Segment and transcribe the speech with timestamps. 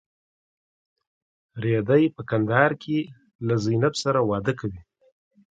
[1.63, 2.97] رېدی په کندهار کې
[3.47, 4.81] له زینب سره واده کوي.